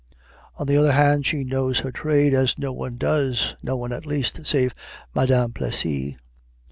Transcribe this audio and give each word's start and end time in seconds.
On 0.55 0.65
the 0.65 0.77
other 0.77 0.93
hand, 0.93 1.27
she 1.27 1.43
knows 1.43 1.81
her 1.81 1.91
trade 1.91 2.33
as 2.33 2.57
no 2.57 2.73
one 2.73 2.95
does 2.95 3.53
no 3.61 3.75
one, 3.77 3.91
at 3.93 4.07
least, 4.07 4.43
save 4.47 4.73
Madame 5.13 5.51
Plessy. 5.51 6.17